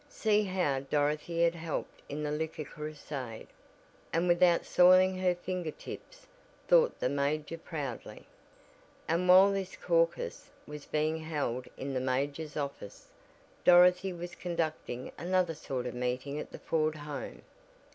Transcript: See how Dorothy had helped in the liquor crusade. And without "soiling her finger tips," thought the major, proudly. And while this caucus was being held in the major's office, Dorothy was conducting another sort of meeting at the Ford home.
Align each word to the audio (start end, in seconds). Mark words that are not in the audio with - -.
See 0.09 0.45
how 0.45 0.79
Dorothy 0.79 1.43
had 1.43 1.53
helped 1.53 2.01
in 2.09 2.23
the 2.23 2.31
liquor 2.31 2.63
crusade. 2.63 3.47
And 4.11 4.27
without 4.27 4.65
"soiling 4.65 5.19
her 5.19 5.35
finger 5.35 5.69
tips," 5.69 6.25
thought 6.67 6.99
the 6.99 7.07
major, 7.07 7.55
proudly. 7.55 8.25
And 9.07 9.29
while 9.29 9.51
this 9.51 9.75
caucus 9.77 10.49
was 10.65 10.85
being 10.85 11.17
held 11.17 11.67
in 11.77 11.93
the 11.93 11.99
major's 11.99 12.57
office, 12.57 13.09
Dorothy 13.63 14.11
was 14.11 14.33
conducting 14.33 15.11
another 15.19 15.53
sort 15.53 15.85
of 15.85 15.93
meeting 15.93 16.39
at 16.39 16.51
the 16.51 16.57
Ford 16.57 16.95
home. 16.95 17.43